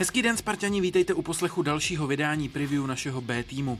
Hezký 0.00 0.22
den, 0.22 0.36
Spartani, 0.36 0.80
vítejte 0.80 1.14
u 1.14 1.22
poslechu 1.22 1.62
dalšího 1.62 2.06
vydání 2.06 2.48
preview 2.48 2.86
našeho 2.86 3.20
B 3.20 3.42
týmu. 3.42 3.78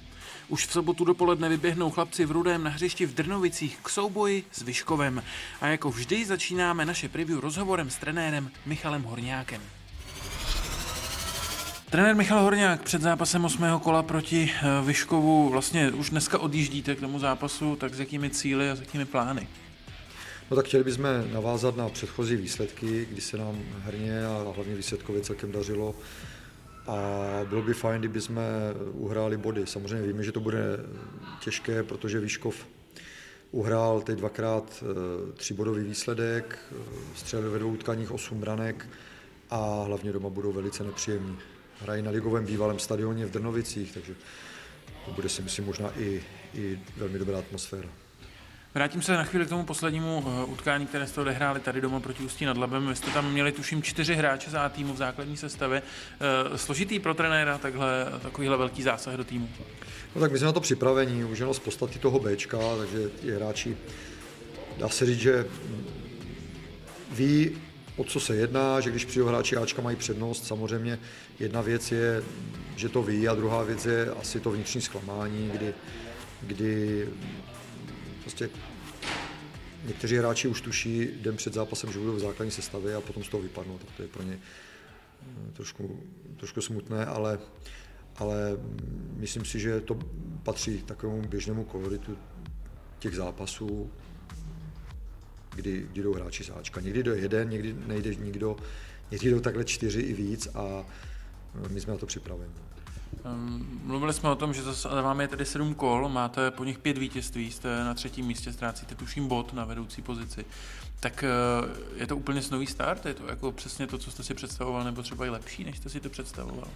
Už 0.49 0.67
v 0.67 0.73
sobotu 0.73 1.05
dopoledne 1.05 1.49
vyběhnou 1.49 1.91
chlapci 1.91 2.25
v 2.25 2.31
Rudém 2.31 2.65
na 2.65 2.71
hřišti 2.71 3.07
v 3.07 3.15
Drnovicích 3.15 3.79
k 3.83 3.89
souboji 3.89 4.45
s 4.53 4.63
Vyškovem. 4.63 5.23
A 5.61 5.67
jako 5.67 5.91
vždy 5.91 6.25
začínáme 6.25 6.85
naše 6.85 7.09
preview 7.09 7.41
rozhovorem 7.41 7.91
s 7.91 7.97
trenérem 7.97 8.51
Michalem 8.67 9.03
Horňákem. 9.03 9.61
Trenér 11.91 12.17
Michal 12.17 12.43
Horňák 12.43 12.83
před 12.83 13.03
zápasem 13.03 13.45
8. 13.45 13.65
kola 13.83 14.03
proti 14.03 14.51
eh, 14.51 14.85
Vyškovu 14.85 15.49
vlastně 15.49 15.91
už 15.91 16.11
dneska 16.11 16.39
odjíždíte 16.39 16.95
k 16.95 17.01
tomu 17.01 17.19
zápasu, 17.19 17.77
tak 17.77 17.95
s 17.95 18.01
jakými 18.01 18.31
cíly 18.31 18.71
a 18.71 18.77
s 18.77 18.81
jakými 18.81 19.05
plány? 19.05 19.49
No 20.51 20.57
tak 20.57 20.67
chtěli 20.67 20.85
bychom 20.85 21.33
navázat 21.33 21.77
na 21.77 21.89
předchozí 21.89 22.37
výsledky, 22.37 23.07
kdy 23.11 23.21
se 23.21 23.37
nám 23.37 23.63
herně 23.79 24.27
a 24.27 24.53
hlavně 24.55 24.75
výsledkově 24.75 25.23
celkem 25.23 25.53
dařilo. 25.53 25.95
A 26.87 26.97
bylo 27.49 27.63
by 27.63 27.75
fajn, 27.75 27.99
kdyby 28.01 28.21
jsme 28.21 28.43
uhráli 28.93 29.37
body. 29.37 29.67
Samozřejmě 29.67 30.07
víme, 30.07 30.23
že 30.23 30.33
to 30.33 30.41
bude 30.41 30.61
těžké, 31.41 31.83
protože 31.83 32.21
Výškov 32.21 32.67
uhrál 33.51 34.01
teď 34.01 34.19
dvakrát 34.19 34.83
eh, 34.83 35.33
třibodový 35.33 35.85
výsledek, 35.85 36.59
eh, 36.73 36.75
střelil 37.15 37.51
ve 37.51 37.59
dvou 37.59 37.71
utkáních 37.71 38.11
osm 38.11 38.41
branek 38.41 38.89
a 39.51 39.83
hlavně 39.83 40.13
doma 40.13 40.29
budou 40.29 40.53
velice 40.53 40.85
nepříjemní. 40.85 41.39
Hrají 41.81 42.03
na 42.03 42.11
ligovém 42.11 42.45
bývalém 42.45 42.79
stadioně 42.79 43.27
v 43.27 43.31
Drnovicích, 43.31 43.93
takže 43.95 44.15
to 45.05 45.11
bude 45.11 45.29
si 45.29 45.43
myslím 45.43 45.65
možná 45.65 45.93
i, 45.99 46.23
i 46.55 46.79
velmi 46.97 47.19
dobrá 47.19 47.39
atmosféra. 47.39 48.08
Vrátím 48.75 49.03
se 49.03 49.13
na 49.13 49.25
chvíli 49.25 49.47
k 49.47 49.49
tomu 49.49 49.65
poslednímu 49.65 50.25
eh, 50.27 50.45
utkání, 50.45 50.87
které 50.87 51.07
jste 51.07 51.21
odehráli 51.21 51.61
tady 51.61 51.81
doma 51.81 52.01
proti 52.01 52.23
Ústí 52.23 52.45
nad 52.45 52.57
Labem. 52.57 52.89
Vy 52.89 52.97
jste 52.97 53.11
tam 53.11 53.33
měli, 53.33 53.53
tuším, 53.53 53.83
čtyři 53.83 54.15
hráče 54.15 54.51
za 54.51 54.69
týmu 54.69 54.95
v 54.95 54.97
základní 54.97 55.37
sestavě. 55.37 55.83
Eh, 56.53 56.59
složitý 56.59 56.99
pro 56.99 57.15
trenéra 57.15 57.59
takhle, 57.59 58.07
takovýhle 58.23 58.57
velký 58.57 58.83
zásah 58.83 59.15
do 59.15 59.25
týmu? 59.25 59.49
No 60.15 60.21
tak 60.21 60.33
my 60.33 60.39
jsme 60.39 60.47
na 60.47 60.53
to 60.53 60.61
připraveni, 60.61 61.25
už 61.25 61.39
jenom 61.39 61.55
z 61.55 61.59
podstaty 61.59 61.99
toho 61.99 62.19
Bčka, 62.19 62.59
takže 62.79 63.11
ti 63.21 63.31
hráči, 63.31 63.77
dá 64.79 64.89
se 64.89 65.07
říct, 65.07 65.21
že 65.21 65.47
ví, 67.13 67.51
o 67.97 68.05
co 68.05 68.21
se 68.21 68.37
jedná, 68.37 68.81
že 68.81 68.91
když 68.91 69.05
přijde 69.05 69.27
hráči 69.27 69.57
Ačka 69.57 69.83
mají 69.83 69.97
přednost, 69.97 70.47
samozřejmě 70.47 70.99
jedna 71.39 71.61
věc 71.61 71.93
je, 71.93 72.23
že 72.77 72.89
to 72.89 73.03
ví 73.03 73.29
a 73.29 73.35
druhá 73.35 73.63
věc 73.63 73.87
je 73.87 74.11
asi 74.21 74.41
to 74.41 74.51
vnitřní 74.51 74.81
zklamání, 74.81 75.51
kdy, 75.53 75.75
kdy 76.43 77.09
prostě 78.29 78.51
někteří 79.85 80.17
hráči 80.17 80.49
už 80.49 80.61
tuší 80.61 81.09
den 81.21 81.37
před 81.37 81.55
zápasem, 81.55 81.93
že 81.93 81.99
budou 81.99 82.13
v 82.13 82.21
základní 82.21 82.51
sestavě 82.51 82.95
a 82.95 83.01
potom 83.01 83.25
z 83.25 83.29
toho 83.29 83.43
vypadnou, 83.43 83.79
tak 83.79 83.89
to 83.97 84.03
je 84.03 84.09
pro 84.09 84.23
ně 84.23 84.39
eh, 84.39 85.53
trošku, 85.53 86.01
trošku 86.37 86.61
smutné, 86.61 87.07
ale, 87.07 87.39
ale 88.17 88.59
myslím 89.17 89.45
si, 89.45 89.61
že 89.61 89.81
to 89.81 89.99
patří 90.43 90.83
takovému 90.83 91.29
běžnému 91.29 91.65
koloritu 91.65 92.19
těch 92.99 93.15
zápasů, 93.15 93.91
kdy, 95.55 95.87
kdy 95.93 96.03
jdou 96.03 96.15
hráči 96.15 96.45
z 96.45 96.51
Ačka. 96.51 96.81
Někdy 96.81 97.03
jde 97.03 97.17
jeden, 97.17 97.51
někdy 97.51 97.77
nejde 97.87 98.15
nikdo, 98.15 98.57
někdy 99.11 99.31
jdou 99.31 99.41
takhle 99.41 99.65
čtyři 99.65 100.01
i 100.01 100.13
víc 100.13 100.49
a 100.55 100.85
eh, 101.65 101.69
my 101.69 101.81
jsme 101.81 101.93
na 101.93 101.99
to 101.99 102.07
připraveni. 102.07 102.53
Ehm, 103.25 103.81
mluvili 103.85 104.13
jsme 104.13 104.29
o 104.29 104.35
tom, 104.35 104.55
že 104.55 104.63
zase 104.63 104.89
vám 104.89 105.21
je 105.21 105.29
sedm 105.43 105.75
kol, 105.75 106.09
máte 106.09 106.51
po 106.51 106.65
nich 106.65 106.79
pět 106.79 106.99
vítězství, 106.99 107.51
jste 107.51 107.85
na 107.85 107.95
třetím 107.95 108.27
místě, 108.27 108.53
ztrácíte 108.53 108.95
tuším 108.95 109.29
bod 109.29 109.53
na 109.53 109.65
vedoucí 109.65 110.03
pozici. 110.03 110.45
Tak 111.01 111.25
eh, 111.25 111.29
je 111.97 112.07
to 112.07 112.17
úplně 112.17 112.41
nový 112.51 112.67
start? 112.67 113.07
Je 113.07 113.15
to 113.15 113.27
jako 113.29 113.53
přesně 113.53 113.87
to, 113.87 113.99
co 113.99 114.11
jste 114.11 114.23
si 114.23 114.35
představoval, 114.35 114.85
nebo 114.85 115.03
třeba 115.03 115.27
i 115.27 115.31
lepší, 115.31 115.65
než 115.65 115.77
jste 115.77 115.89
si 115.89 116.01
to 116.01 116.11
představoval? 116.11 116.69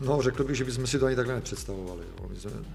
No, 0.00 0.22
řekl 0.22 0.44
bych, 0.44 0.56
že 0.56 0.64
bychom 0.64 0.86
si 0.86 0.98
to 0.98 1.06
ani 1.06 1.16
takhle 1.16 1.34
nepředstavovali. 1.34 2.04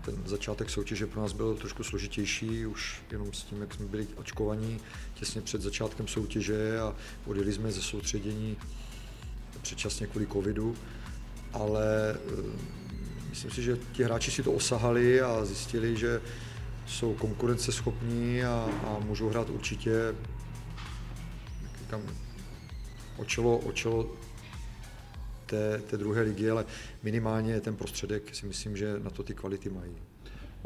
Ten 0.06 0.16
začátek 0.26 0.70
soutěže 0.70 1.08
pro 1.08 1.22
nás 1.22 1.34
byl 1.34 1.56
trošku 1.56 1.84
složitější, 1.84 2.66
už 2.66 3.02
jenom 3.12 3.34
s 3.34 3.44
tím, 3.44 3.62
jak 3.62 3.74
jsme 3.74 3.86
byli 3.86 4.08
očkovaní 4.16 4.80
těsně 5.14 5.42
před 5.42 5.62
začátkem 5.62 6.08
soutěže 6.08 6.80
a 6.80 6.96
odjeli 7.26 7.54
jsme 7.54 7.72
ze 7.72 7.82
soustředění 7.82 8.58
předčasně 9.62 10.08
kvůli 10.08 10.28
covidu, 10.28 10.76
ale 11.54 12.16
eh, 12.16 12.81
Myslím 13.32 13.52
si, 13.52 13.64
že 13.64 13.78
ti 13.92 14.04
hráči 14.04 14.32
si 14.32 14.44
to 14.44 14.52
osahali 14.52 15.22
a 15.22 15.46
zjistili, 15.46 15.98
že 15.98 16.22
jsou 16.88 17.14
konkurenceschopní 17.14 18.44
a, 18.44 18.70
a 18.84 19.00
můžou 19.00 19.30
hrát 19.30 19.50
určitě 19.50 20.16
kam, 21.88 22.02
o 23.18 23.26
čelo, 23.26 23.58
o 23.58 23.72
čelo 23.72 24.16
té, 25.46 25.78
té 25.78 25.98
druhé 25.98 26.22
ligy, 26.22 26.50
ale 26.50 26.66
minimálně 27.04 27.62
ten 27.62 27.76
prostředek 27.76 28.36
si 28.36 28.46
myslím, 28.46 28.78
že 28.78 29.00
na 29.00 29.10
to 29.10 29.24
ty 29.24 29.34
kvality 29.34 29.70
mají. 29.70 30.11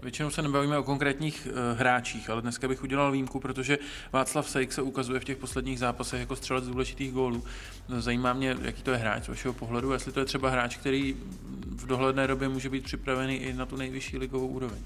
Většinou 0.03 0.29
se 0.29 0.41
nebavíme 0.41 0.77
o 0.77 0.83
konkrétních 0.83 1.47
uh, 1.47 1.79
hráčích, 1.79 2.29
ale 2.29 2.41
dneska 2.41 2.67
bych 2.67 2.83
udělal 2.83 3.11
výjimku, 3.11 3.39
protože 3.39 3.77
Václav 4.11 4.49
Sejk 4.49 4.73
se 4.73 4.81
ukazuje 4.81 5.19
v 5.19 5.23
těch 5.23 5.37
posledních 5.37 5.79
zápasech 5.79 6.19
jako 6.19 6.35
střelec 6.35 6.67
důležitých 6.67 7.11
gólů. 7.11 7.43
Zajímá 7.87 8.33
mě, 8.33 8.57
jaký 8.61 8.83
to 8.83 8.91
je 8.91 8.97
hráč 8.97 9.23
z 9.23 9.27
vašeho 9.27 9.53
pohledu, 9.53 9.91
jestli 9.91 10.11
to 10.11 10.19
je 10.19 10.25
třeba 10.25 10.49
hráč, 10.49 10.77
který 10.77 11.15
v 11.69 11.85
dohledné 11.85 12.27
době 12.27 12.49
může 12.49 12.69
být 12.69 12.83
připravený 12.83 13.35
i 13.35 13.53
na 13.53 13.65
tu 13.65 13.75
nejvyšší 13.75 14.17
ligovou 14.17 14.47
úroveň. 14.47 14.79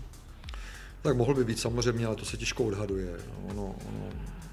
Tak 1.01 1.17
mohl 1.17 1.33
by 1.33 1.43
být 1.43 1.59
samozřejmě, 1.59 2.05
ale 2.05 2.15
to 2.15 2.25
se 2.25 2.37
těžko 2.37 2.65
odhaduje. 2.65 3.19
Ono, 3.49 3.75
ono, 3.89 4.09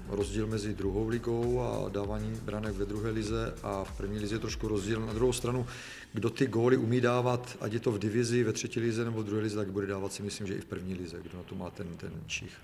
rozdíl 0.09 0.47
mezi 0.47 0.73
druhou 0.73 1.07
ligou 1.07 1.61
a 1.61 1.89
dávání 1.89 2.39
branek 2.43 2.73
ve 2.73 2.85
druhé 2.85 3.09
lize 3.09 3.53
a 3.63 3.83
v 3.83 3.97
první 3.97 4.19
lize 4.19 4.35
je 4.35 4.39
trošku 4.39 4.67
rozdíl. 4.67 5.05
Na 5.05 5.13
druhou 5.13 5.33
stranu, 5.33 5.67
kdo 6.13 6.29
ty 6.29 6.47
góly 6.47 6.77
umí 6.77 7.01
dávat, 7.01 7.57
ať 7.61 7.73
je 7.73 7.79
to 7.79 7.91
v 7.91 7.99
divizi, 7.99 8.43
ve 8.43 8.53
třetí 8.53 8.79
lize 8.79 9.05
nebo 9.05 9.21
v 9.21 9.25
druhé 9.25 9.41
lize, 9.41 9.55
tak 9.55 9.71
bude 9.71 9.87
dávat 9.87 10.13
si 10.13 10.23
myslím, 10.23 10.47
že 10.47 10.55
i 10.55 10.61
v 10.61 10.65
první 10.65 10.93
lize, 10.93 11.17
kdo 11.21 11.37
na 11.37 11.43
to 11.43 11.55
má 11.55 11.69
ten, 11.69 11.87
ten 11.87 12.11
čích 12.27 12.57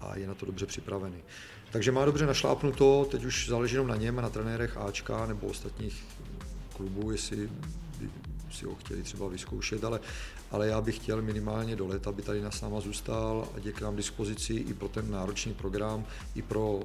a 0.00 0.18
je 0.18 0.26
na 0.26 0.34
to 0.34 0.46
dobře 0.46 0.66
připravený. 0.66 1.18
Takže 1.72 1.92
má 1.92 2.04
dobře 2.04 2.26
našlápnuto, 2.26 3.08
teď 3.10 3.24
už 3.24 3.48
záleží 3.48 3.74
jenom 3.74 3.88
na 3.88 3.96
něm 3.96 4.18
a 4.18 4.22
na 4.22 4.30
trenérech 4.30 4.76
Ačka 4.76 5.26
nebo 5.26 5.46
ostatních 5.46 6.04
klubů, 6.76 7.10
jestli 7.10 7.50
si 8.52 8.64
ho 8.64 8.74
chtěli 8.74 9.02
třeba 9.02 9.28
vyzkoušet, 9.28 9.84
ale, 9.84 10.00
ale 10.50 10.68
já 10.68 10.80
bych 10.80 10.96
chtěl 10.96 11.22
minimálně 11.22 11.76
do 11.76 11.86
let, 11.86 12.06
aby 12.06 12.22
tady 12.22 12.42
s 12.50 12.60
náma 12.60 12.80
zůstal, 12.80 13.48
a 13.54 13.58
je 13.64 13.72
nám 13.82 13.96
dispozici 13.96 14.54
i 14.54 14.74
pro 14.74 14.88
ten 14.88 15.10
náročný 15.10 15.54
program, 15.54 16.04
i 16.34 16.42
pro 16.42 16.80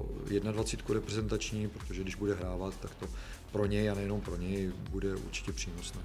21 0.51 0.93
reprezentační, 0.93 1.67
protože 1.67 2.01
když 2.01 2.15
bude 2.15 2.33
hrávat, 2.33 2.73
tak 2.79 2.91
to 2.95 3.07
pro 3.51 3.65
něj 3.65 3.89
a 3.89 3.93
nejenom 3.93 4.21
pro 4.21 4.37
něj 4.37 4.71
bude 4.91 5.15
určitě 5.15 5.51
přínosné. 5.51 6.01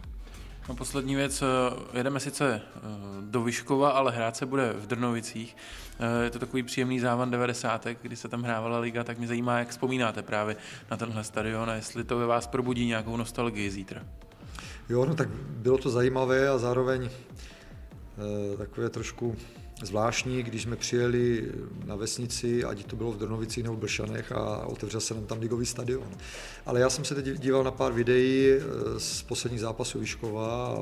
No 0.68 0.74
poslední 0.74 1.16
věc, 1.16 1.42
eh, 1.42 1.98
jedeme 1.98 2.20
sice 2.20 2.62
eh, 2.76 2.80
do 3.20 3.42
Vyškova, 3.42 3.90
ale 3.90 4.12
hrát 4.12 4.36
se 4.36 4.46
bude 4.46 4.72
v 4.72 4.86
Drnovicích. 4.86 5.56
Eh, 5.98 6.24
je 6.24 6.30
to 6.30 6.38
takový 6.38 6.62
příjemný 6.62 7.00
závan 7.00 7.30
90. 7.30 7.86
kdy 8.02 8.16
se 8.16 8.28
tam 8.28 8.42
hrávala 8.42 8.78
liga, 8.78 9.04
tak 9.04 9.18
mě 9.18 9.26
zajímá, 9.26 9.58
jak 9.58 9.68
vzpomínáte 9.68 10.22
právě 10.22 10.56
na 10.90 10.96
tenhle 10.96 11.24
stadion 11.24 11.70
a 11.70 11.74
jestli 11.74 12.04
to 12.04 12.18
ve 12.18 12.26
vás 12.26 12.46
probudí 12.46 12.86
nějakou 12.86 13.16
nostalgii 13.16 13.70
zítra. 13.70 14.02
Jo, 14.88 15.04
no 15.04 15.14
tak 15.14 15.28
bylo 15.28 15.78
to 15.78 15.90
zajímavé 15.90 16.48
a 16.48 16.58
zároveň 16.58 17.04
e, 17.04 18.56
takové 18.56 18.90
trošku 18.90 19.36
zvláštní, 19.82 20.42
když 20.42 20.62
jsme 20.62 20.76
přijeli 20.76 21.52
na 21.84 21.96
vesnici, 21.96 22.64
ať 22.64 22.86
to 22.86 22.96
bylo 22.96 23.12
v 23.12 23.18
Drnovicích 23.18 23.64
nebo 23.64 23.76
v 23.76 23.78
Blšanech 23.78 24.32
a 24.32 24.66
otevřel 24.66 25.00
se 25.00 25.14
nám 25.14 25.26
tam 25.26 25.38
ligový 25.38 25.66
stadion. 25.66 26.08
Ale 26.66 26.80
já 26.80 26.90
jsem 26.90 27.04
se 27.04 27.14
teď 27.14 27.38
díval 27.38 27.64
na 27.64 27.70
pár 27.70 27.92
videí 27.92 28.50
eh, 28.50 28.60
z 29.00 29.22
posledních 29.22 29.60
zápasů 29.60 29.98
Vyškova, 29.98 30.78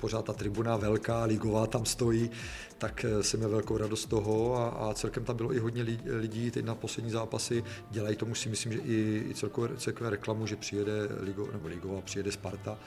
pořád 0.00 0.24
ta 0.24 0.32
tribuna 0.32 0.76
velká, 0.76 1.24
ligová 1.24 1.66
tam 1.66 1.84
stojí, 1.84 2.30
tak 2.78 3.04
eh, 3.04 3.22
jsem 3.22 3.40
měl 3.40 3.50
velkou 3.50 3.76
radost 3.76 4.02
z 4.02 4.06
toho 4.06 4.56
a, 4.56 4.68
a 4.68 4.94
celkem 4.94 5.24
tam 5.24 5.36
bylo 5.36 5.54
i 5.54 5.58
hodně 5.58 5.82
lidí 6.06 6.50
teď 6.50 6.64
na 6.64 6.74
poslední 6.74 7.10
zápasy. 7.10 7.64
Dělají 7.90 8.16
tomu 8.16 8.34
si 8.34 8.48
myslím, 8.48 8.72
že 8.72 8.78
i, 8.78 9.26
i 9.30 9.34
celkové, 9.34 9.76
celkové 9.76 10.10
reklamu, 10.10 10.46
že 10.46 10.56
přijede 10.56 10.92
Ligo, 11.20 11.48
nebo 11.52 11.68
Ligová, 11.68 12.00
přijede 12.00 12.32
Sparta, 12.32 12.78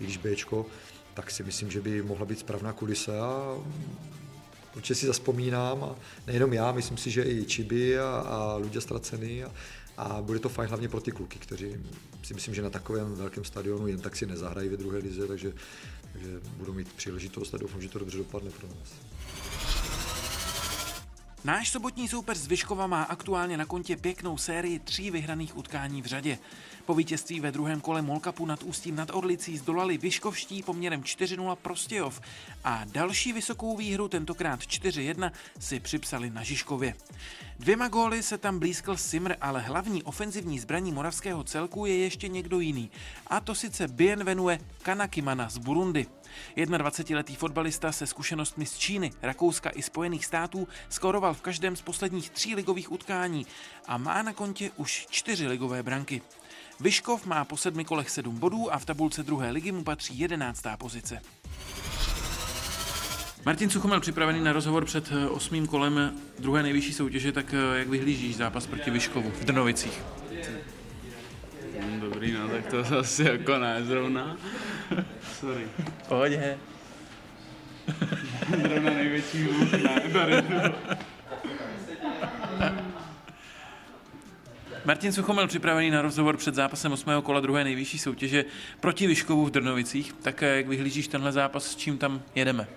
i 0.00 0.04
když 0.04 0.16
Bčko, 0.16 0.66
tak 1.14 1.30
si 1.30 1.42
myslím, 1.42 1.70
že 1.70 1.80
by 1.80 2.02
mohla 2.02 2.26
být 2.26 2.38
správná 2.38 2.72
kulise 2.72 3.20
a 3.20 3.56
určitě 4.76 4.94
si 4.94 5.06
zaspomínám 5.06 5.84
a 5.84 5.94
nejenom 6.26 6.52
já, 6.52 6.72
myslím 6.72 6.96
si, 6.96 7.10
že 7.10 7.22
i 7.22 7.44
Čiby 7.44 7.98
a, 7.98 8.08
a 8.08 8.56
Ludia 8.56 8.80
Stracený 8.80 9.44
a, 9.44 9.52
a 9.96 10.22
bude 10.22 10.38
to 10.38 10.48
fajn 10.48 10.68
hlavně 10.68 10.88
pro 10.88 11.00
ty 11.00 11.12
kluky, 11.12 11.38
kteří 11.38 11.76
si 12.22 12.34
myslím, 12.34 12.54
že 12.54 12.62
na 12.62 12.70
takovém 12.70 13.14
velkém 13.14 13.44
stadionu 13.44 13.86
jen 13.86 14.00
tak 14.00 14.16
si 14.16 14.26
nezahrají 14.26 14.68
ve 14.68 14.76
druhé 14.76 14.98
lize, 14.98 15.26
takže, 15.26 15.52
takže 16.12 16.40
budou 16.56 16.72
mít 16.72 16.92
příležitost 16.92 17.54
a 17.54 17.58
doufám, 17.58 17.82
že 17.82 17.88
to 17.88 17.98
dobře 17.98 18.18
dopadne 18.18 18.50
pro 18.50 18.68
nás. 18.68 18.94
Náš 21.44 21.70
sobotní 21.70 22.08
soupeř 22.08 22.38
z 22.38 22.46
Vyškova 22.46 22.86
má 22.86 23.02
aktuálně 23.02 23.56
na 23.56 23.64
kontě 23.64 23.96
pěknou 23.96 24.38
sérii 24.38 24.78
tří 24.78 25.10
vyhraných 25.10 25.56
utkání 25.56 26.02
v 26.02 26.06
řadě. 26.06 26.38
Po 26.86 26.94
vítězství 26.94 27.40
ve 27.40 27.52
druhém 27.52 27.80
kole 27.80 28.02
Molkapu 28.02 28.46
nad 28.46 28.62
Ústím 28.62 28.96
nad 28.96 29.10
Orlicí 29.12 29.58
zdolali 29.58 29.98
Vyškovští 29.98 30.62
poměrem 30.62 31.02
4-0 31.02 31.56
Prostějov 31.56 32.20
a 32.64 32.84
další 32.84 33.32
vysokou 33.32 33.76
výhru, 33.76 34.08
tentokrát 34.08 34.60
4-1, 34.60 35.32
si 35.58 35.80
připsali 35.80 36.30
na 36.30 36.42
Žižkově. 36.42 36.94
Dvěma 37.58 37.88
góly 37.88 38.22
se 38.22 38.38
tam 38.38 38.58
blízkl 38.58 38.96
Simr, 38.96 39.34
ale 39.40 39.60
hlavní 39.60 40.02
ofenzivní 40.02 40.58
zbraní 40.58 40.92
moravského 40.92 41.44
celku 41.44 41.86
je 41.86 41.96
ještě 41.96 42.28
někdo 42.28 42.60
jiný. 42.60 42.90
A 43.26 43.40
to 43.40 43.54
sice 43.54 43.88
Bienvenue 43.88 44.58
Kanakimana 44.82 45.48
z 45.48 45.58
Burundi. 45.58 46.06
21-letý 46.56 47.36
fotbalista 47.36 47.92
se 47.92 48.06
zkušenostmi 48.06 48.66
z 48.66 48.78
Číny, 48.78 49.12
Rakouska 49.22 49.70
i 49.70 49.82
Spojených 49.82 50.26
států 50.26 50.68
skoroval 50.88 51.34
v 51.34 51.40
každém 51.40 51.76
z 51.76 51.82
posledních 51.82 52.30
tří 52.30 52.54
ligových 52.54 52.92
utkání 52.92 53.46
a 53.86 53.98
má 53.98 54.22
na 54.22 54.32
kontě 54.32 54.70
už 54.76 55.06
čtyři 55.10 55.46
ligové 55.46 55.82
branky. 55.82 56.22
Vyškov 56.80 57.26
má 57.26 57.44
po 57.44 57.56
sedmi 57.56 57.84
kolech 57.84 58.10
sedm 58.10 58.38
bodů 58.38 58.74
a 58.74 58.78
v 58.78 58.84
tabulce 58.84 59.22
druhé 59.22 59.50
ligy 59.50 59.72
mu 59.72 59.84
patří 59.84 60.18
jedenáctá 60.18 60.76
pozice. 60.76 61.20
Martin 63.44 63.70
Suchomel 63.70 64.00
připravený 64.00 64.44
na 64.44 64.52
rozhovor 64.52 64.84
před 64.84 65.12
eh, 65.12 65.28
osmým 65.28 65.66
kolem 65.66 66.20
druhé 66.38 66.62
nejvyšší 66.62 66.92
soutěže, 66.92 67.32
tak 67.32 67.54
eh, 67.54 67.78
jak 67.78 67.88
vyhlížíš 67.88 68.36
zápas 68.36 68.66
proti 68.66 68.90
Vyškovu 68.90 69.30
v 69.30 69.44
Drnovicích? 69.44 70.02
Dobrý, 72.00 72.32
no 72.32 72.48
tak 72.48 72.66
to 72.66 72.98
asi 72.98 73.22
jako 73.22 73.58
ne 73.58 73.84
zrovna. 73.84 74.36
Sorry. 75.40 75.66
Pohodě. 76.08 76.58
zrovna 78.62 78.90
největší 78.90 79.44
hůř, 79.44 79.72
ne, 79.72 80.00
tady. 80.12 80.42
Martin 84.84 85.12
Suchomel 85.12 85.46
připravený 85.46 85.90
na 85.90 86.02
rozhovor 86.02 86.36
před 86.36 86.54
zápasem 86.54 86.92
8. 86.92 87.10
kola 87.22 87.40
druhé 87.40 87.64
nejvyšší 87.64 87.98
soutěže 87.98 88.44
proti 88.80 89.06
Vyškovu 89.06 89.46
v 89.46 89.50
Drnovicích. 89.50 90.12
Tak 90.12 90.42
eh, 90.42 90.56
jak 90.56 90.68
vyhlížíš 90.68 91.08
tenhle 91.08 91.32
zápas, 91.32 91.64
s 91.64 91.76
čím 91.76 91.98
tam 91.98 92.22
jedeme? 92.34 92.68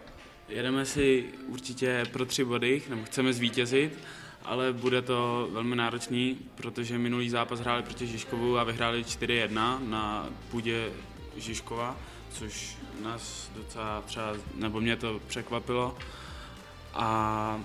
Jedeme 0.50 0.86
si 0.86 1.26
určitě 1.48 2.04
pro 2.12 2.26
tři 2.26 2.46
body, 2.46 2.82
nebo 2.90 3.04
chceme 3.04 3.34
zvítězit, 3.34 4.00
ale 4.44 4.74
bude 4.74 5.02
to 5.02 5.50
velmi 5.52 5.76
náročný, 5.76 6.38
protože 6.56 6.98
minulý 6.98 7.30
zápas 7.30 7.60
hráli 7.60 7.84
proti 7.84 8.08
Žižkovu 8.08 8.58
a 8.58 8.64
vyhráli 8.64 9.04
4-1 9.04 9.90
na 9.90 10.30
půdě 10.52 10.90
Žižkova, 11.38 11.98
což 12.32 12.78
nás 13.04 13.52
docela 13.56 14.02
třeba, 14.02 14.34
nebo 14.56 14.82
mě 14.82 14.96
to 14.96 15.22
překvapilo. 15.28 15.98
A 16.94 17.62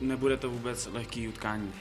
nebude 0.00 0.36
to 0.36 0.50
vůbec 0.50 0.88
lehký 0.92 1.28
utkání. 1.28 1.72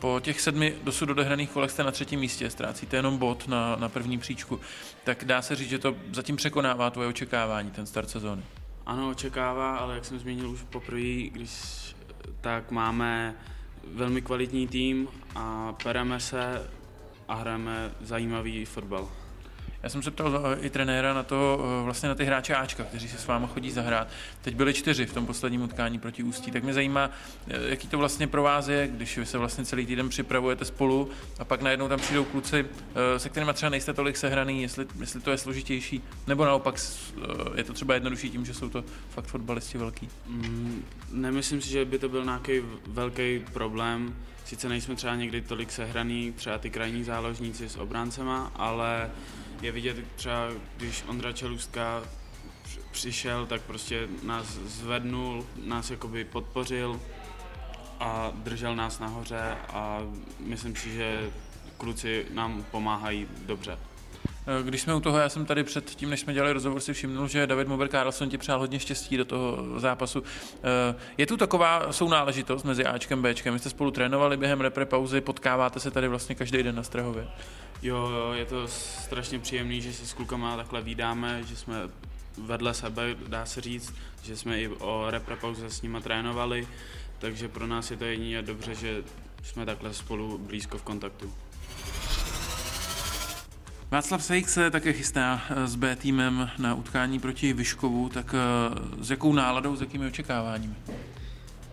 Po 0.00 0.20
těch 0.20 0.40
sedmi 0.40 0.74
dosud 0.82 1.10
odehraných 1.10 1.50
kolech 1.50 1.70
jste 1.70 1.84
na 1.84 1.90
třetím 1.90 2.20
místě, 2.20 2.50
ztrácíte 2.50 2.96
jenom 2.96 3.18
bod 3.18 3.48
na, 3.48 3.76
na 3.76 3.88
první 3.88 4.18
příčku. 4.18 4.60
Tak 5.04 5.24
dá 5.24 5.42
se 5.42 5.56
říct, 5.56 5.68
že 5.68 5.78
to 5.78 5.96
zatím 6.12 6.36
překonává 6.36 6.90
tvoje 6.90 7.08
očekávání, 7.08 7.70
ten 7.70 7.86
start 7.86 8.10
sezóny. 8.10 8.42
Ano, 8.86 9.10
očekává, 9.10 9.76
ale 9.76 9.94
jak 9.94 10.04
jsem 10.04 10.18
zmínil 10.18 10.50
už 10.50 10.62
poprvé, 10.62 11.00
když 11.00 11.50
tak 12.40 12.70
máme 12.70 13.34
velmi 13.86 14.22
kvalitní 14.22 14.68
tým 14.68 15.08
a 15.34 15.74
pereme 15.82 16.20
se 16.20 16.70
a 17.28 17.34
hrajeme 17.34 17.90
zajímavý 18.00 18.64
fotbal. 18.64 19.08
Já 19.82 19.88
jsem 19.88 20.02
se 20.02 20.10
ptal 20.10 20.42
eh, 20.44 20.66
i 20.66 20.70
trenéra 20.70 21.14
na 21.14 21.22
to, 21.22 21.60
eh, 21.80 21.84
vlastně 21.84 22.08
na 22.08 22.14
ty 22.14 22.24
hráče 22.24 22.54
Ačka, 22.54 22.84
kteří 22.84 23.08
se 23.08 23.18
s 23.18 23.26
váma 23.26 23.46
chodí 23.46 23.70
zahrát. 23.70 24.08
Teď 24.42 24.54
byli 24.54 24.74
čtyři 24.74 25.06
v 25.06 25.14
tom 25.14 25.26
posledním 25.26 25.62
utkání 25.62 25.98
proti 25.98 26.22
Ústí, 26.22 26.50
tak 26.50 26.62
mě 26.62 26.74
zajímá, 26.74 27.10
eh, 27.48 27.68
jaký 27.68 27.88
to 27.88 27.98
vlastně 27.98 28.26
pro 28.26 28.42
vás 28.42 28.68
je, 28.68 28.88
když 28.88 29.18
vy 29.18 29.26
se 29.26 29.38
vlastně 29.38 29.64
celý 29.64 29.86
týden 29.86 30.08
připravujete 30.08 30.64
spolu 30.64 31.10
a 31.38 31.44
pak 31.44 31.62
najednou 31.62 31.88
tam 31.88 32.00
přijdou 32.00 32.24
kluci, 32.24 32.66
se 33.16 33.28
kterými 33.28 33.52
třeba 33.52 33.70
nejste 33.70 33.94
tolik 33.94 34.16
sehraný, 34.16 34.62
jestli, 34.62 34.86
jestli 35.00 35.20
to 35.20 35.30
je 35.30 35.38
složitější, 35.38 36.02
nebo 36.26 36.44
naopak 36.44 36.74
je 37.54 37.64
to 37.64 37.72
třeba 37.72 37.94
jednodušší 37.94 38.30
tím, 38.30 38.44
že 38.44 38.54
jsou 38.54 38.68
to 38.68 38.84
fakt 39.10 39.26
fotbalisti 39.26 39.78
velký. 39.78 40.08
Mm, 40.26 40.84
nemyslím 41.12 41.60
si, 41.60 41.68
že 41.68 41.84
by 41.84 41.98
to 41.98 42.08
byl 42.08 42.24
nějaký 42.24 42.60
velký 42.86 43.44
problém. 43.52 44.14
Sice 44.50 44.68
nejsme 44.68 44.94
třeba 44.94 45.14
někdy 45.14 45.40
tolik 45.40 45.72
sehraný, 45.72 46.32
třeba 46.32 46.58
ty 46.58 46.70
krajní 46.70 47.04
záložníci 47.04 47.68
s 47.68 47.76
obráncema, 47.76 48.52
ale 48.56 49.10
je 49.62 49.72
vidět 49.72 49.96
třeba, 50.16 50.48
když 50.76 51.04
Ondra 51.06 51.32
Čelustka 51.32 52.02
přišel, 52.90 53.46
tak 53.46 53.62
prostě 53.62 54.08
nás 54.22 54.46
zvednul, 54.46 55.46
nás 55.64 55.90
jakoby 55.90 56.24
podpořil 56.24 57.00
a 58.00 58.32
držel 58.34 58.76
nás 58.76 58.98
nahoře 58.98 59.56
a 59.68 60.00
myslím 60.40 60.76
si, 60.76 60.94
že 60.94 61.30
kluci 61.76 62.26
nám 62.34 62.64
pomáhají 62.70 63.28
dobře. 63.46 63.78
Eh, 64.50 64.62
když 64.62 64.80
jsme 64.80 64.94
u 64.94 65.00
toho, 65.00 65.18
já 65.18 65.28
jsem 65.28 65.46
tady 65.46 65.64
před 65.64 65.84
tím, 65.84 66.10
než 66.10 66.20
jsme 66.20 66.32
dělali 66.32 66.52
rozhovor, 66.52 66.80
si 66.80 66.92
všimnul, 66.92 67.28
že 67.28 67.46
David 67.46 67.68
Mober 67.68 67.88
Carlson 67.88 68.28
ti 68.28 68.38
přál 68.38 68.58
hodně 68.58 68.80
štěstí 68.80 69.16
do 69.16 69.24
toho 69.24 69.80
zápasu. 69.80 70.22
Eh, 70.56 70.94
je 71.18 71.26
tu 71.26 71.36
taková 71.36 71.92
sounáležitost 71.92 72.64
mezi 72.64 72.84
Ačkem 72.84 73.26
a 73.26 73.28
Bčkem? 73.28 73.54
Vy 73.54 73.60
jste 73.60 73.70
spolu 73.70 73.90
trénovali 73.90 74.36
během 74.36 74.60
repre 74.60 74.86
pauzy, 74.86 75.20
potkáváte 75.20 75.80
se 75.80 75.90
tady 75.90 76.08
vlastně 76.08 76.34
každý 76.34 76.62
den 76.62 76.74
na 76.74 76.82
Strahově? 76.82 77.28
Jo, 77.82 77.96
jo, 77.96 78.32
je 78.32 78.44
to 78.44 78.68
strašně 78.68 79.38
příjemný, 79.38 79.80
že 79.80 79.92
se 79.92 80.06
s 80.06 80.12
klukama 80.12 80.56
takhle 80.56 80.82
vídáme, 80.82 81.42
že 81.42 81.56
jsme 81.56 81.74
vedle 82.38 82.74
sebe, 82.74 83.16
dá 83.28 83.46
se 83.46 83.60
říct, 83.60 83.94
že 84.22 84.36
jsme 84.36 84.60
i 84.60 84.68
o 84.68 85.06
repre 85.10 85.36
pauze 85.36 85.70
s 85.70 85.82
nimi 85.82 85.98
trénovali, 86.02 86.68
takže 87.18 87.48
pro 87.48 87.66
nás 87.66 87.90
je 87.90 87.96
to 87.96 88.04
jedině 88.04 88.42
dobře, 88.42 88.74
že 88.74 89.02
jsme 89.42 89.66
takhle 89.66 89.94
spolu 89.94 90.38
blízko 90.38 90.78
v 90.78 90.82
kontaktu. 90.82 91.32
Václav 93.90 94.24
Sejk 94.24 94.48
se 94.48 94.70
také 94.70 94.92
chystá 94.92 95.42
eh, 95.50 95.66
s 95.66 95.76
B 95.76 95.96
týmem 95.96 96.50
na 96.58 96.74
utkání 96.74 97.18
proti 97.18 97.52
Vyškovu, 97.52 98.08
tak 98.08 98.34
eh, 98.34 99.04
s 99.04 99.10
jakou 99.10 99.32
náladou, 99.32 99.76
s 99.76 99.80
jakými 99.80 100.06
očekáváními? 100.06 100.74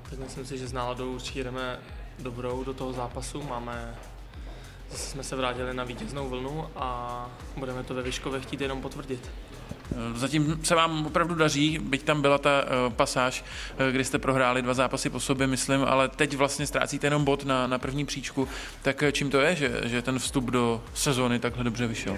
Tak 0.10 0.20
myslím 0.20 0.46
si, 0.46 0.58
že 0.58 0.68
s 0.68 0.74
náladou 0.74 1.14
určitě 1.14 1.44
jdeme 1.44 1.80
dobrou 2.20 2.64
do 2.64 2.74
toho 2.74 2.94
zápasu. 2.94 3.44
Máme, 3.44 3.96
zase 4.92 5.10
jsme 5.10 5.24
se 5.24 5.36
vrátili 5.36 5.74
na 5.74 5.84
vítěznou 5.84 6.30
vlnu 6.30 6.68
a 6.76 7.30
budeme 7.58 7.84
to 7.84 7.94
ve 7.94 8.02
Vyškově 8.02 8.42
chtít 8.42 8.62
jenom 8.62 8.82
potvrdit. 8.82 9.32
Zatím 10.16 10.60
se 10.64 10.76
vám 10.76 11.06
opravdu 11.06 11.36
daří, 11.36 11.80
byť 11.80 12.04
tam 12.04 12.22
byla 12.22 12.38
ta 12.38 12.64
uh, 12.64 12.94
pasáž, 12.94 13.44
uh, 13.80 13.88
kdy 13.92 14.04
jste 14.04 14.20
prohráli 14.20 14.62
dva 14.62 14.74
zápasy 14.74 15.10
po 15.10 15.20
sobě, 15.20 15.48
myslím, 15.48 15.84
ale 15.84 16.10
teď 16.10 16.36
vlastně 16.36 16.68
ztrácíte 16.68 17.08
jenom 17.08 17.26
bod 17.26 17.46
na, 17.46 17.68
na 17.68 17.80
první 17.80 18.06
příčku. 18.06 18.48
Tak 18.82 19.02
uh, 19.02 19.12
čím 19.12 19.30
to 19.30 19.42
je, 19.42 19.56
že, 19.56 19.82
že 19.84 20.02
ten 20.02 20.20
vstup 20.20 20.46
do 20.46 20.84
sezóny 20.94 21.40
takhle 21.40 21.64
dobře 21.64 21.88
vyšel? 21.88 22.18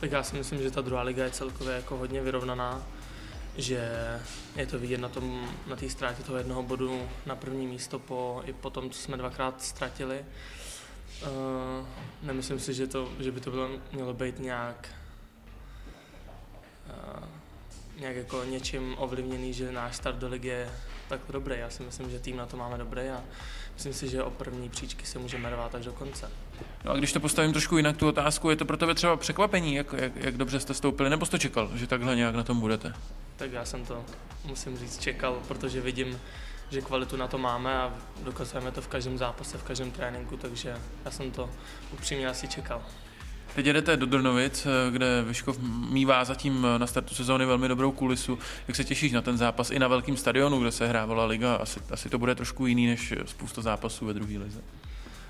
Tak 0.00 0.12
já 0.12 0.22
si 0.22 0.36
myslím, 0.36 0.62
že 0.62 0.70
ta 0.70 0.80
druhá 0.80 1.02
liga 1.02 1.24
je 1.24 1.30
celkově 1.30 1.74
jako 1.74 1.96
hodně 1.96 2.20
vyrovnaná, 2.20 2.82
že 3.56 3.90
je 4.56 4.66
to 4.66 4.78
vidět 4.78 5.00
na 5.00 5.08
tom, 5.08 5.48
na 5.66 5.76
té 5.76 5.88
ztrátě 5.88 6.22
toho 6.22 6.38
jednoho 6.38 6.62
bodu 6.62 7.02
na 7.26 7.36
první 7.36 7.66
místo 7.66 7.98
po, 7.98 8.42
i 8.46 8.52
po 8.52 8.70
tom, 8.70 8.90
co 8.90 9.02
jsme 9.02 9.16
dvakrát 9.16 9.62
ztratili. 9.62 10.24
Uh, 11.22 11.86
nemyslím 12.22 12.60
si, 12.60 12.74
že, 12.74 12.86
to, 12.86 13.08
že 13.20 13.32
by 13.32 13.40
to 13.40 13.50
bylo, 13.50 13.68
mělo 13.92 14.14
být 14.14 14.38
nějak 14.38 14.88
nějak 17.98 18.16
jako 18.16 18.44
něčím 18.44 18.94
ovlivněný, 18.98 19.52
že 19.52 19.72
náš 19.72 19.96
start 19.96 20.16
do 20.16 20.28
ligy 20.28 20.48
je 20.48 20.70
tak 21.08 21.20
dobrý. 21.30 21.58
Já 21.58 21.70
si 21.70 21.82
myslím, 21.82 22.10
že 22.10 22.18
tým 22.18 22.36
na 22.36 22.46
to 22.46 22.56
máme 22.56 22.78
dobrý 22.78 23.00
a 23.08 23.20
myslím 23.74 23.94
si, 23.94 24.08
že 24.08 24.22
o 24.22 24.30
první 24.30 24.68
příčky 24.68 25.06
se 25.06 25.18
můžeme 25.18 25.50
rvát 25.50 25.74
až 25.74 25.84
do 25.84 25.92
konce. 25.92 26.30
No 26.84 26.92
a 26.92 26.96
když 26.96 27.12
to 27.12 27.20
postavím 27.20 27.52
trošku 27.52 27.76
jinak 27.76 27.96
tu 27.96 28.08
otázku, 28.08 28.50
je 28.50 28.56
to 28.56 28.64
pro 28.64 28.76
tebe 28.76 28.94
třeba 28.94 29.16
překvapení, 29.16 29.74
jak, 29.74 29.92
jak, 29.92 30.16
jak 30.16 30.36
dobře 30.36 30.60
jste 30.60 30.74
stoupili, 30.74 31.10
nebo 31.10 31.26
jste 31.26 31.38
čekal, 31.38 31.70
že 31.74 31.86
takhle 31.86 32.16
nějak 32.16 32.34
na 32.34 32.42
tom 32.42 32.60
budete? 32.60 32.94
Tak 33.36 33.52
já 33.52 33.64
jsem 33.64 33.84
to, 33.84 34.04
musím 34.44 34.78
říct, 34.78 34.98
čekal, 34.98 35.42
protože 35.48 35.80
vidím, 35.80 36.20
že 36.70 36.82
kvalitu 36.82 37.16
na 37.16 37.28
to 37.28 37.38
máme 37.38 37.76
a 37.76 37.94
dokazujeme 38.22 38.70
to 38.70 38.82
v 38.82 38.88
každém 38.88 39.18
zápase, 39.18 39.58
v 39.58 39.62
každém 39.62 39.90
tréninku, 39.90 40.36
takže 40.36 40.76
já 41.04 41.10
jsem 41.10 41.30
to 41.30 41.50
upřímně 41.92 42.28
asi 42.28 42.48
čekal. 42.48 42.82
Teď 43.54 43.66
jedete 43.66 43.96
do 43.96 44.06
Drnovic, 44.06 44.66
eh, 44.66 44.90
kde 44.90 45.22
Vyškov 45.22 45.58
mývá 45.90 46.24
zatím 46.24 46.66
eh, 46.66 46.78
na 46.78 46.86
startu 46.86 47.14
sezóny 47.14 47.46
velmi 47.46 47.68
dobrou 47.68 47.92
kulisu. 47.92 48.38
Jak 48.68 48.76
se 48.76 48.84
těšíš 48.84 49.12
na 49.12 49.22
ten 49.22 49.38
zápas 49.38 49.70
i 49.70 49.78
na 49.78 49.88
velkém 49.88 50.16
stadionu, 50.16 50.60
kde 50.60 50.72
se 50.72 50.88
hrávala 50.88 51.24
liga? 51.24 51.54
Asi, 51.54 51.80
asi 51.90 52.08
to 52.08 52.18
bude 52.18 52.34
trošku 52.34 52.66
jiný 52.66 52.86
než 52.86 53.14
spousta 53.26 53.62
zápasů 53.62 54.06
ve 54.06 54.14
druhé 54.14 54.38
lize. 54.38 54.60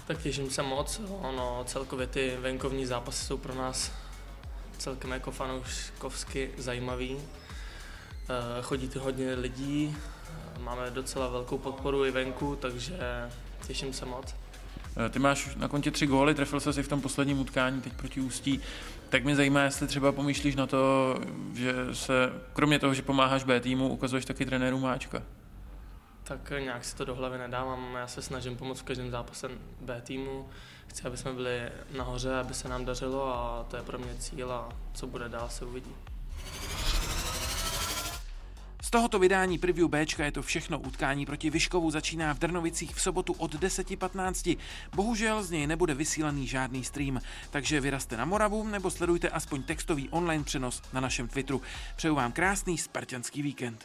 Tak 0.07 0.23
těším 0.23 0.51
se 0.51 0.63
moc. 0.63 1.01
Ono, 1.09 1.63
celkově 1.67 2.07
ty 2.07 2.37
venkovní 2.41 2.87
zápasy 2.87 3.25
jsou 3.25 3.37
pro 3.37 3.55
nás 3.55 3.93
celkem 4.79 5.11
jako 5.11 5.31
fanouškovsky 5.31 6.51
zajímavý. 6.59 7.17
Eh, 7.19 8.63
chodí 8.63 8.89
tu 8.89 9.01
hodně 9.01 9.35
lidí, 9.35 9.97
máme 10.61 10.91
docela 10.91 11.29
velkou 11.29 11.59
podporu 11.59 12.05
i 12.05 12.11
venku, 12.11 12.57
takže 12.61 12.99
těším 13.67 13.93
se 13.93 14.07
moc. 14.07 14.42
Eh, 14.97 15.09
ty 15.09 15.19
máš 15.19 15.55
na 15.57 15.69
kontě 15.69 15.91
tři 15.91 16.07
góly, 16.07 16.35
trefil 16.35 16.61
se 16.61 16.73
si 16.73 16.83
v 16.83 16.89
tom 16.89 17.01
posledním 17.01 17.41
utkání 17.41 17.81
teď 17.81 17.93
proti 17.93 18.21
Ústí, 18.21 18.61
tak 19.09 19.25
mě 19.25 19.37
zajímá, 19.37 19.63
jestli 19.63 19.87
třeba 19.87 20.13
pomýšlíš 20.13 20.57
na 20.57 20.67
to, 20.67 21.15
že 21.55 21.75
se, 21.93 22.33
kromě 22.53 22.79
toho, 22.79 22.95
že 22.95 23.03
pomáháš 23.03 23.45
B 23.45 23.61
týmu, 23.61 23.89
ukazuješ 23.89 24.25
taky 24.25 24.47
trenéru 24.47 24.79
Máčka. 24.79 25.23
Tak 26.25 26.53
nějak 26.59 26.85
si 26.85 26.97
to 26.97 27.05
do 27.05 27.15
hlavy 27.15 27.39
nedávám, 27.39 27.95
já 27.95 28.07
se 28.07 28.23
snažím 28.23 28.57
pomoct 28.57 28.81
v 28.81 28.83
každém 28.83 29.11
zápase 29.11 29.49
B 29.81 30.01
týmu, 30.01 30.49
chci, 30.87 31.07
aby 31.07 31.17
jsme 31.17 31.33
byli 31.33 31.63
nahoře, 31.97 32.35
aby 32.35 32.55
se 32.55 32.69
nám 32.69 32.85
dařilo 32.85 33.35
a 33.35 33.67
to 33.71 33.77
je 33.77 33.83
pro 33.83 33.99
mě 33.99 34.15
cíl 34.19 34.53
a 34.53 34.69
co 34.95 35.07
bude 35.07 35.29
dál 35.29 35.49
se 35.49 35.65
uvidí. 35.65 35.95
Tohoto 38.93 39.19
vydání 39.19 39.59
preview 39.59 39.89
Bčka 39.89 40.25
je 40.25 40.33
to 40.33 40.43
všechno. 40.43 40.79
Utkání 40.79 41.27
proti 41.27 41.51
Vyškovu 41.51 41.91
začíná 41.91 42.35
v 42.35 42.39
Drnovicích 42.39 42.95
v 42.95 43.01
sobotu 43.01 43.33
od 43.33 43.55
10.15. 43.55 44.59
Bohužel 44.95 45.43
z 45.43 45.51
něj 45.51 45.67
nebude 45.67 45.95
vysílaný 45.95 46.47
žádný 46.47 46.85
stream, 46.85 47.21
takže 47.51 47.81
vyrazte 47.81 48.17
na 48.17 48.25
Moravu 48.25 48.69
nebo 48.69 48.91
sledujte 48.91 49.29
aspoň 49.29 49.63
textový 49.63 50.09
online 50.09 50.45
přenos 50.45 50.83
na 50.93 51.01
našem 51.01 51.29
Twitteru. 51.29 51.63
Přeju 51.97 52.15
vám 52.15 52.33
krásný 52.33 52.79
spartianský 52.79 53.43
víkend. 53.43 53.85